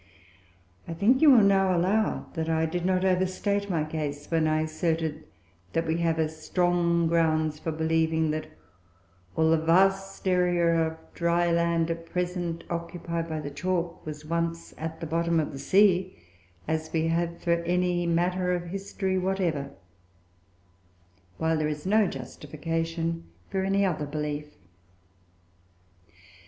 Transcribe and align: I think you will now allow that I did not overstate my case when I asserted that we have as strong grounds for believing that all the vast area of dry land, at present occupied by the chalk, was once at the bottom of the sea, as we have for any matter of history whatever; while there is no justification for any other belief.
I 0.87 0.95
think 0.95 1.21
you 1.21 1.29
will 1.29 1.43
now 1.43 1.77
allow 1.77 2.25
that 2.33 2.49
I 2.49 2.65
did 2.65 2.87
not 2.87 3.05
overstate 3.05 3.69
my 3.69 3.83
case 3.83 4.25
when 4.31 4.47
I 4.47 4.61
asserted 4.63 5.25
that 5.73 5.85
we 5.85 5.97
have 5.97 6.17
as 6.17 6.43
strong 6.43 7.07
grounds 7.07 7.59
for 7.59 7.71
believing 7.71 8.31
that 8.31 8.47
all 9.35 9.51
the 9.51 9.57
vast 9.59 10.27
area 10.27 10.73
of 10.87 10.97
dry 11.13 11.51
land, 11.51 11.91
at 11.91 12.07
present 12.07 12.63
occupied 12.67 13.29
by 13.29 13.41
the 13.41 13.51
chalk, 13.51 14.03
was 14.03 14.25
once 14.25 14.73
at 14.75 14.99
the 15.01 15.05
bottom 15.05 15.39
of 15.39 15.51
the 15.51 15.59
sea, 15.59 16.17
as 16.67 16.91
we 16.91 17.09
have 17.09 17.39
for 17.39 17.57
any 17.61 18.07
matter 18.07 18.53
of 18.55 18.71
history 18.71 19.19
whatever; 19.19 19.69
while 21.37 21.59
there 21.59 21.67
is 21.69 21.85
no 21.85 22.07
justification 22.07 23.25
for 23.51 23.61
any 23.61 23.85
other 23.85 24.07
belief. 24.07 24.47